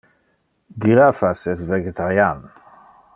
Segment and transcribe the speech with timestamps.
[0.85, 2.43] Girafas es vegetarian.